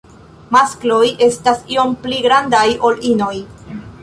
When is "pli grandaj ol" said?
2.07-2.99